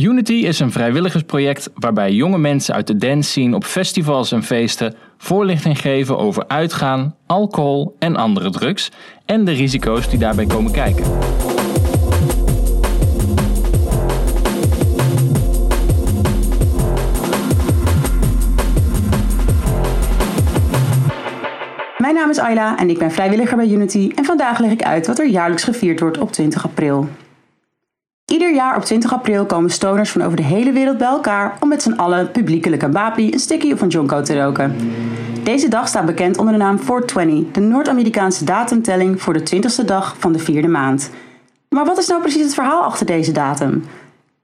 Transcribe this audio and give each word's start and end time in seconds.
Unity 0.00 0.32
is 0.32 0.60
een 0.60 0.72
vrijwilligersproject 0.72 1.70
waarbij 1.74 2.12
jonge 2.12 2.38
mensen 2.38 2.74
uit 2.74 2.86
de 2.86 2.96
dance 2.96 3.30
scene 3.30 3.56
op 3.56 3.64
festivals 3.64 4.32
en 4.32 4.42
feesten 4.42 4.94
voorlichting 5.18 5.80
geven 5.80 6.18
over 6.18 6.48
uitgaan, 6.48 7.14
alcohol 7.26 7.96
en 7.98 8.16
andere 8.16 8.50
drugs 8.50 8.90
en 9.24 9.44
de 9.44 9.52
risico's 9.52 10.08
die 10.08 10.18
daarbij 10.18 10.46
komen 10.46 10.72
kijken. 10.72 11.04
Mijn 21.98 22.14
naam 22.14 22.30
is 22.30 22.38
Ayla 22.38 22.78
en 22.78 22.90
ik 22.90 22.98
ben 22.98 23.10
vrijwilliger 23.10 23.56
bij 23.56 23.68
Unity 23.68 24.10
en 24.14 24.24
vandaag 24.24 24.58
leg 24.58 24.70
ik 24.70 24.82
uit 24.82 25.06
wat 25.06 25.18
er 25.18 25.26
jaarlijks 25.26 25.64
gevierd 25.64 26.00
wordt 26.00 26.18
op 26.18 26.32
20 26.32 26.64
april. 26.64 27.08
Ieder 28.30 28.54
jaar 28.54 28.76
op 28.76 28.84
20 28.84 29.12
april 29.12 29.46
komen 29.46 29.70
stoners 29.70 30.10
van 30.10 30.22
over 30.22 30.36
de 30.36 30.42
hele 30.42 30.72
wereld 30.72 30.98
bij 30.98 31.06
elkaar 31.06 31.56
om 31.60 31.68
met 31.68 31.82
z'n 31.82 31.92
allen 31.92 32.30
publiekelijk 32.30 32.82
een 32.82 32.94
een 33.16 33.38
sticky 33.38 33.72
of 33.72 33.80
een 33.80 33.88
jonko 33.88 34.22
te 34.22 34.42
roken. 34.42 34.76
Deze 35.42 35.68
dag 35.68 35.88
staat 35.88 36.06
bekend 36.06 36.38
onder 36.38 36.52
de 36.52 36.58
naam 36.58 36.78
420, 36.78 37.52
de 37.52 37.60
Noord-Amerikaanse 37.60 38.44
datumtelling 38.44 39.22
voor 39.22 39.32
de 39.32 39.56
20ste 39.56 39.84
dag 39.84 40.16
van 40.18 40.32
de 40.32 40.38
vierde 40.38 40.68
maand. 40.68 41.10
Maar 41.68 41.84
wat 41.84 41.98
is 41.98 42.06
nou 42.06 42.20
precies 42.20 42.42
het 42.42 42.54
verhaal 42.54 42.82
achter 42.82 43.06
deze 43.06 43.32
datum? 43.32 43.84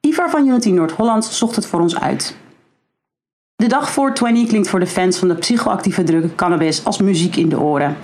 Ivar 0.00 0.30
van 0.30 0.46
Unity 0.46 0.70
Noord-Holland 0.70 1.24
zocht 1.24 1.56
het 1.56 1.66
voor 1.66 1.80
ons 1.80 2.00
uit. 2.00 2.36
De 3.56 3.66
dag 3.66 3.90
420 3.90 4.48
klinkt 4.48 4.68
voor 4.68 4.80
de 4.80 4.86
fans 4.86 5.18
van 5.18 5.28
de 5.28 5.34
psychoactieve 5.34 6.02
drug 6.02 6.34
cannabis 6.34 6.84
als 6.84 7.00
muziek 7.00 7.36
in 7.36 7.48
de 7.48 7.60
oren. 7.60 7.96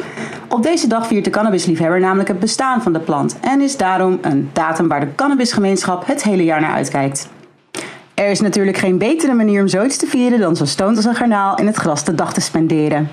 Op 0.53 0.63
deze 0.63 0.87
dag 0.87 1.07
viert 1.07 1.25
de 1.25 1.31
cannabisliefhebber 1.31 2.01
namelijk 2.01 2.29
het 2.29 2.39
bestaan 2.39 2.83
van 2.83 2.93
de 2.93 2.99
plant 2.99 3.37
en 3.41 3.61
is 3.61 3.77
daarom 3.77 4.19
een 4.23 4.51
datum 4.53 4.89
waar 4.89 5.01
de 5.01 5.15
cannabisgemeenschap 5.15 6.07
het 6.07 6.23
hele 6.23 6.45
jaar 6.45 6.61
naar 6.61 6.75
uitkijkt. 6.75 7.29
Er 8.15 8.31
is 8.31 8.41
natuurlijk 8.41 8.77
geen 8.77 8.99
betere 8.99 9.35
manier 9.35 9.61
om 9.61 9.69
zoiets 9.69 9.97
te 9.97 10.07
vieren 10.07 10.41
dan 10.41 10.57
zo 10.57 10.65
stoned 10.65 10.97
als 10.97 11.05
een 11.05 11.15
garnaal 11.15 11.57
in 11.57 11.67
het 11.67 11.77
gras 11.77 12.05
de 12.05 12.15
dag 12.15 12.33
te 12.33 12.41
spenderen. 12.41 13.09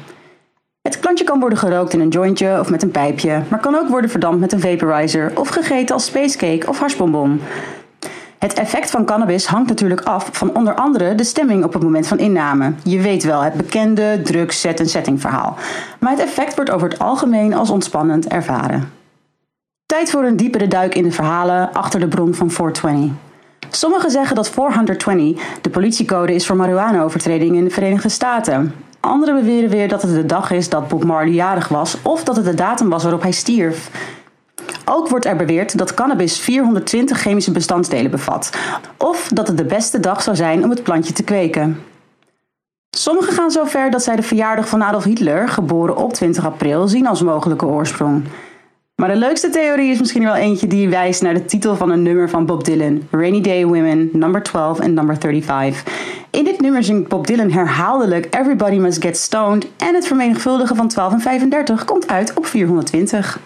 Het 0.82 1.00
plantje 1.00 1.24
kan 1.24 1.40
worden 1.40 1.58
gerookt 1.58 1.94
in 1.94 2.00
een 2.00 2.10
jointje 2.10 2.60
of 2.60 2.70
met 2.70 2.84
een 2.84 2.92
pijpje, 2.92 3.42
maar 3.50 3.60
kan 3.60 3.76
ook 3.76 3.90
worden 3.90 4.10
verdampt 4.10 4.40
met 4.40 4.52
een 4.52 4.60
vaporizer 4.60 5.32
of 5.36 5.48
gegeten 5.48 5.96
als 5.96 6.06
spacecake 6.06 6.68
of 6.68 6.80
harsbonbon. 6.80 7.42
Het 8.40 8.54
effect 8.54 8.90
van 8.90 9.06
cannabis 9.06 9.46
hangt 9.46 9.70
natuurlijk 9.70 10.02
af 10.02 10.30
van 10.32 10.56
onder 10.56 10.74
andere 10.74 11.16
de 11.16 11.24
stemming 11.24 11.64
op 11.64 11.74
het 11.74 11.84
moment 11.84 12.08
van 12.08 12.20
inname. 12.20 12.74
Je 12.84 13.02
weet 13.02 13.24
wel, 13.24 13.42
het 13.42 13.54
bekende 13.54 14.22
druk, 14.24 14.52
set 14.52 14.80
en 14.80 14.90
setting 14.90 15.22
verhaal. 15.22 15.58
Maar 16.00 16.12
het 16.12 16.20
effect 16.20 16.56
wordt 16.56 16.72
over 16.72 16.90
het 16.90 17.00
algemeen 17.00 17.54
als 17.54 17.70
ontspannend 17.70 18.28
ervaren. 18.28 18.92
Tijd 19.86 20.10
voor 20.10 20.24
een 20.24 20.38
diepere 20.38 20.68
duik 20.68 20.96
in 20.96 21.04
de 21.04 21.12
verhalen 21.12 21.74
achter 21.74 22.00
de 22.00 22.08
bron 22.08 22.34
van 22.34 22.52
420. 22.52 23.12
Sommigen 23.70 24.12
zeggen 24.12 24.36
dat 24.36 24.50
420 24.50 25.60
de 25.62 25.70
politiecode 25.70 26.34
is 26.34 26.46
voor 26.46 26.56
marihuana-overtredingen 26.56 27.56
in 27.56 27.64
de 27.64 27.70
Verenigde 27.70 28.10
Staten. 28.10 28.74
Anderen 29.00 29.36
beweren 29.36 29.70
weer 29.70 29.88
dat 29.88 30.02
het 30.02 30.14
de 30.14 30.26
dag 30.26 30.52
is 30.52 30.70
dat 30.70 30.88
Bob 30.88 31.04
Marley 31.04 31.34
jarig 31.34 31.68
was 31.68 31.98
of 32.02 32.24
dat 32.24 32.36
het 32.36 32.46
de 32.46 32.54
datum 32.54 32.90
was 32.90 33.04
waarop 33.04 33.22
hij 33.22 33.32
stierf. 33.32 33.90
Ook 34.92 35.10
wordt 35.10 35.26
er 35.26 35.36
beweerd 35.36 35.78
dat 35.78 35.94
cannabis 35.94 36.40
420 36.40 37.20
chemische 37.20 37.52
bestanddelen 37.52 38.12
bevat, 38.12 38.50
of 38.98 39.28
dat 39.34 39.48
het 39.48 39.58
de 39.58 39.64
beste 39.64 40.00
dag 40.00 40.22
zou 40.22 40.36
zijn 40.36 40.64
om 40.64 40.70
het 40.70 40.84
plantje 40.84 41.14
te 41.14 41.24
kweken. 41.24 41.80
Sommigen 42.90 43.34
gaan 43.34 43.52
zo 43.52 43.64
ver 43.66 43.92
dat 43.92 44.04
zij 44.04 44.16
de 44.16 44.22
verjaardag 44.22 44.70
van 44.70 44.84
Adolf 44.84 45.04
Hitler, 45.04 45.50
geboren 45.50 45.98
op 45.98 46.14
20 46.14 46.46
april, 46.46 46.88
zien 46.88 47.08
als 47.08 47.22
mogelijke 47.22 47.66
oorsprong. 47.66 48.24
Maar 48.96 49.10
de 49.10 49.16
leukste 49.16 49.50
theorie 49.50 49.92
is 49.92 50.00
misschien 50.00 50.24
wel 50.24 50.36
eentje 50.36 50.68
die 50.68 50.90
wijst 50.90 51.22
naar 51.22 51.34
de 51.34 51.46
titel 51.46 51.76
van 51.76 51.90
een 51.90 52.04
nummer 52.04 52.30
van 52.30 52.46
Bob 52.46 52.64
Dylan, 52.64 53.08
Rainy 53.12 53.42
Day 53.42 53.66
Women, 53.66 54.10
number 54.14 54.44
12 54.44 54.80
en 54.80 54.94
number 54.94 55.18
35. 55.20 55.84
In 56.32 56.44
dit 56.44 56.62
nummer 56.62 56.84
zingt 56.84 57.10
Bob 57.10 57.28
Dylan 57.28 57.52
herhaaldelijk 57.52 58.36
Everybody 58.36 58.78
Must 58.78 59.02
Get 59.02 59.18
Stoned 59.18 59.68
en 59.78 59.96
het 59.96 60.08
vermenigvuldigen 60.08 60.76
van 60.76 60.88
12 60.88 61.14
en 61.14 61.22
35 61.22 61.86
komt 61.86 62.08
uit 62.08 62.34
op 62.34 62.46
420. 62.46 63.40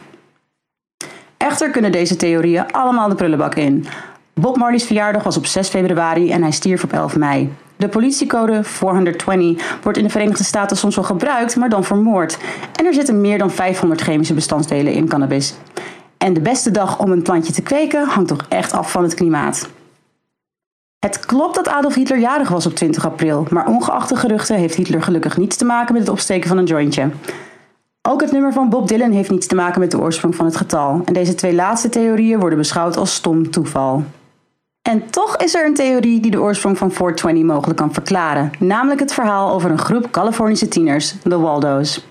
Echter 1.54 1.72
kunnen 1.72 1.92
deze 1.92 2.16
theorieën 2.16 2.72
allemaal 2.72 3.10
de 3.10 3.16
prullenbak 3.16 3.56
in. 3.56 3.86
Bob 4.34 4.58
Marley's 4.58 4.84
verjaardag 4.84 5.24
was 5.24 5.38
op 5.38 5.46
6 5.46 5.68
februari 5.68 6.32
en 6.32 6.42
hij 6.42 6.52
stierf 6.52 6.84
op 6.84 6.94
11 6.94 7.16
mei. 7.18 7.54
De 7.76 7.88
politiecode 7.88 8.64
420 8.64 9.78
wordt 9.84 9.98
in 9.98 10.04
de 10.04 10.10
Verenigde 10.10 10.44
Staten 10.44 10.78
soms 10.78 10.96
wel 10.96 11.04
gebruikt, 11.04 11.56
maar 11.56 11.70
dan 11.70 11.84
vermoord. 11.84 12.38
En 12.76 12.86
er 12.86 12.94
zitten 12.94 13.22
meer 13.22 13.38
dan 13.38 13.52
500 13.52 14.02
chemische 14.02 14.34
bestanddelen 14.34 14.94
in 14.94 15.08
cannabis. 15.08 15.54
En 16.18 16.34
de 16.34 16.42
beste 16.42 16.72
dag 16.72 17.00
om 17.00 17.12
een 17.12 17.22
plantje 17.22 17.54
te 17.54 17.62
kweken 17.62 18.08
hangt 18.08 18.30
toch 18.30 18.46
echt 18.50 18.74
af 18.74 18.92
van 18.92 19.04
het 19.04 19.14
klimaat. 19.14 19.70
Het 21.00 21.26
klopt 21.26 21.56
dat 21.56 21.68
Adolf 21.68 21.96
Hitler 21.96 22.20
jarig 22.20 22.50
was 22.50 22.66
op 22.66 22.76
20 22.76 23.06
april, 23.06 23.48
maar 23.50 23.68
ongeacht 23.68 24.10
de 24.10 24.16
geruchten 24.16 24.56
heeft 24.56 24.76
Hitler 24.76 25.04
gelukkig 25.04 25.38
niets 25.38 25.56
te 25.56 25.66
maken 25.66 25.94
met 25.94 26.02
het 26.02 26.12
opsteken 26.12 26.50
van 26.50 26.58
een 26.58 26.66
jointje. 26.66 27.10
Ook 28.10 28.22
het 28.22 28.32
nummer 28.32 28.54
van 28.54 28.70
Bob 28.70 28.88
Dylan 28.88 29.12
heeft 29.12 29.30
niets 29.30 29.48
te 29.48 29.56
maken 29.56 29.80
met 29.80 29.92
de 29.92 30.00
oorsprong 30.00 30.36
van 30.36 30.46
het 30.46 30.56
getal. 30.56 31.02
En 31.06 31.14
deze 31.14 31.36
twee 31.36 31.54
laatste 31.54 31.90
theorieën 31.90 32.40
worden 32.40 32.58
beschouwd 32.58 32.98
als 32.98 33.14
stom 33.14 33.52
toeval. 33.52 34.04
En 34.82 35.10
toch 35.10 35.38
is 35.38 35.54
er 35.54 35.66
een 35.66 35.74
theorie 35.74 36.20
die 36.20 36.32
de 36.32 36.42
oorsprong 36.42 36.78
van 36.78 36.92
420 36.92 37.44
mogelijk 37.44 37.80
kan 37.80 37.94
verklaren, 37.94 38.52
namelijk 38.60 39.00
het 39.00 39.14
verhaal 39.14 39.52
over 39.52 39.72
een 39.72 39.78
groep 39.78 40.12
Californische 40.12 40.68
tieners, 40.68 41.16
de 41.24 41.38
Waldo's. 41.38 42.06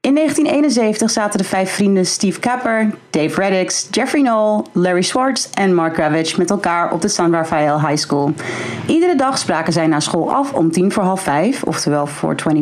In 0.00 0.14
1971 0.14 1.10
zaten 1.10 1.38
de 1.38 1.44
vijf 1.44 1.70
vrienden 1.70 2.06
Steve 2.06 2.40
Capper, 2.40 2.94
Dave 3.10 3.40
Reddix, 3.40 3.88
Jeffrey 3.90 4.22
Knoll, 4.22 4.62
Larry 4.72 5.02
Schwartz 5.02 5.50
en 5.50 5.74
Mark 5.74 5.96
Ravage 5.96 6.38
met 6.38 6.50
elkaar 6.50 6.92
op 6.92 7.00
de 7.00 7.08
San 7.08 7.32
Rafael 7.32 7.80
High 7.80 7.96
School. 7.96 8.32
Iedere 8.86 9.14
dag 9.14 9.38
spraken 9.38 9.72
zij 9.72 9.86
na 9.86 10.00
school 10.00 10.34
af 10.34 10.52
om 10.52 10.70
tien 10.70 10.92
voor 10.92 11.02
half 11.02 11.20
vijf, 11.20 11.62
oftewel 11.62 12.08
4:20 12.08 12.12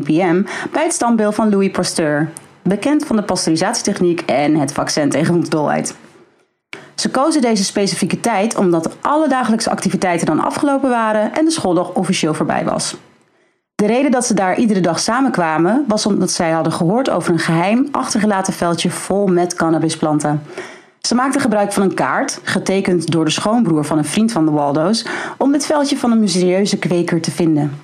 pm, 0.03 0.45
bij 0.73 0.83
het 0.83 0.93
standbeeld 0.93 1.35
van 1.35 1.51
Louis 1.51 1.71
Pasteur, 1.71 2.31
bekend 2.63 3.05
van 3.05 3.17
de 3.17 3.23
pasteurisatietechniek 3.23 4.21
en 4.21 4.57
het 4.57 4.73
vaccin 4.73 5.11
tegen 5.11 5.35
dolheid. 5.51 5.95
Ze 6.95 7.11
kozen 7.11 7.41
deze 7.41 7.65
specifieke 7.65 8.21
tijd 8.21 8.57
omdat 8.57 8.97
alle 9.01 9.29
dagelijkse 9.29 9.71
activiteiten 9.71 10.27
dan 10.27 10.45
afgelopen 10.45 10.91
waren 10.91 11.35
en 11.35 11.45
de 11.45 11.51
schooldag 11.51 11.93
officieel 11.93 12.35
voorbij 12.35 12.65
was. 12.65 12.97
De 13.75 13.87
reden 13.87 14.11
dat 14.11 14.27
ze 14.27 14.35
daar 14.35 14.59
iedere 14.59 14.81
dag 14.81 15.01
samenkwamen 15.01 15.85
was 15.89 16.07
omdat 16.07 16.31
zij 16.31 16.51
hadden 16.51 16.73
gehoord 16.73 17.11
over 17.11 17.33
een 17.33 17.39
geheim 17.39 17.89
achtergelaten 17.91 18.53
veldje 18.53 18.91
vol 18.91 19.27
met 19.27 19.55
cannabisplanten. 19.55 20.43
Ze 21.01 21.15
maakten 21.15 21.41
gebruik 21.41 21.73
van 21.73 21.83
een 21.83 21.95
kaart, 21.95 22.41
getekend 22.43 23.11
door 23.11 23.25
de 23.25 23.31
schoonbroer 23.31 23.85
van 23.85 23.99
een 23.99 24.05
vriend 24.05 24.33
van 24.33 24.45
de 24.45 24.51
Waldo's, 24.51 25.07
om 25.39 25.53
dit 25.53 25.67
veldje 25.67 25.97
van 25.97 26.11
een 26.11 26.21
mysterieuze 26.21 26.79
kweker 26.79 27.21
te 27.21 27.31
vinden. 27.31 27.79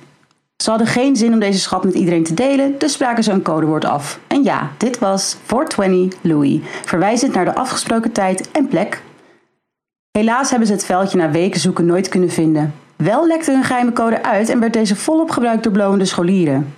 Ze 0.63 0.69
hadden 0.69 0.87
geen 0.87 1.15
zin 1.15 1.33
om 1.33 1.39
deze 1.39 1.59
schat 1.59 1.83
met 1.83 1.93
iedereen 1.93 2.23
te 2.23 2.33
delen, 2.33 2.75
dus 2.77 2.93
spraken 2.93 3.23
ze 3.23 3.31
een 3.31 3.41
codewoord 3.41 3.85
af. 3.85 4.19
En 4.27 4.43
ja, 4.43 4.71
dit 4.77 4.99
was 4.99 5.37
420 5.43 6.19
Louis, 6.21 6.59
verwijzend 6.85 7.33
naar 7.33 7.45
de 7.45 7.55
afgesproken 7.55 8.11
tijd 8.11 8.51
en 8.51 8.67
plek. 8.67 9.01
Helaas 10.11 10.49
hebben 10.49 10.67
ze 10.67 10.73
het 10.73 10.85
veldje 10.85 11.17
na 11.17 11.31
weken 11.31 11.59
zoeken 11.59 11.85
nooit 11.85 12.07
kunnen 12.07 12.29
vinden. 12.29 12.73
Wel 12.95 13.27
lekte 13.27 13.51
hun 13.51 13.63
geheime 13.63 13.93
code 13.93 14.23
uit 14.23 14.49
en 14.49 14.59
werd 14.59 14.73
deze 14.73 14.95
volop 14.95 15.29
gebruikt 15.29 15.63
door 15.63 15.71
blowende 15.71 16.05
scholieren. 16.05 16.73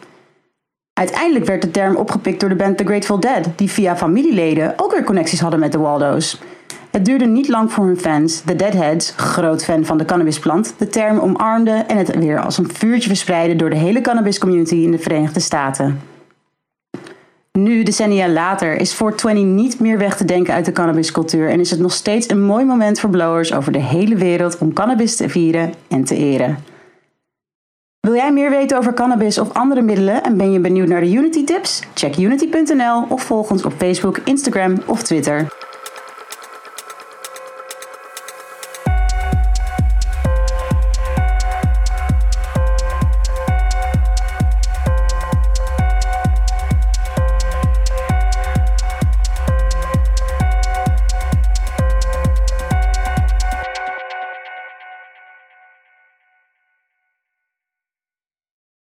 Uiteindelijk 0.94 1.46
werd 1.46 1.62
de 1.62 1.72
term 1.72 1.96
opgepikt 1.96 2.40
door 2.40 2.50
de 2.50 2.56
band 2.56 2.78
The 2.78 2.86
Grateful 2.86 3.20
Dead, 3.20 3.48
die 3.56 3.72
via 3.72 3.98
familieleden 3.98 4.74
ook 4.78 4.92
weer 4.92 5.04
connecties 5.04 5.40
hadden 5.40 5.60
met 5.60 5.72
de 5.72 5.78
Waldo's. 5.78 6.40
Het 6.92 7.06
duurde 7.06 7.26
niet 7.26 7.48
lang 7.48 7.72
voor 7.72 7.86
hun 7.86 7.98
fans, 7.98 8.44
de 8.44 8.56
Deadheads, 8.56 9.14
groot 9.16 9.64
fan 9.64 9.86
van 9.86 9.98
de 9.98 10.06
cannabisplant, 10.06 10.74
de 10.78 10.88
term 10.88 11.20
omarmden 11.20 11.88
en 11.88 11.98
het 11.98 12.16
weer 12.16 12.40
als 12.40 12.58
een 12.58 12.70
vuurtje 12.74 13.08
verspreidden 13.08 13.58
door 13.58 13.70
de 13.70 13.76
hele 13.76 14.02
cannabiscommunity 14.02 14.76
in 14.76 14.92
de 14.92 15.00
Verenigde 15.00 15.40
Staten. 15.40 16.02
Nu, 17.52 17.84
decennia 17.84 18.30
later, 18.30 18.76
is 18.76 18.94
420 18.94 19.46
niet 19.46 19.80
meer 19.80 19.98
weg 19.98 20.18
te 20.18 20.26
denken 20.26 20.54
uit 20.54 20.66
de 20.66 20.72
cannabiscultuur 20.72 21.50
en 21.50 21.60
is 21.60 21.72
het 21.72 21.80
nog 21.80 21.94
steeds 21.94 22.30
een 22.30 22.42
mooi 22.42 22.66
moment 22.66 23.00
voor 23.00 23.10
blowers 23.10 23.54
over 23.54 23.72
de 23.72 23.82
hele 23.82 24.16
wereld 24.16 24.58
om 24.58 24.74
cannabis 24.74 25.16
te 25.16 25.30
vieren 25.30 25.74
en 25.88 26.04
te 26.04 26.16
eren. 26.16 26.58
Wil 28.00 28.16
jij 28.16 28.34
meer 28.34 28.50
weten 28.50 28.78
over 28.78 28.94
cannabis 28.94 29.38
of 29.38 29.54
andere 29.54 29.82
middelen 29.82 30.24
en 30.24 30.38
ben 30.38 30.52
je 30.52 30.60
benieuwd 30.60 30.88
naar 30.88 31.02
de 31.02 31.12
Unity 31.12 31.44
tips? 31.44 31.82
Check 31.94 32.18
unity.nl 32.18 33.06
of 33.10 33.24
volg 33.24 33.52
ons 33.52 33.66
op 33.66 33.74
Facebook, 33.78 34.18
Instagram 34.24 34.78
of 34.86 35.04
Twitter. 35.04 35.48